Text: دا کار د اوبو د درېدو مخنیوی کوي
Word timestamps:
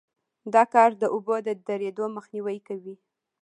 دا 0.53 0.63
کار 0.73 0.91
د 1.01 1.03
اوبو 1.13 1.35
د 1.47 1.47
درېدو 1.67 2.05
مخنیوی 2.17 2.57
کوي 2.67 2.95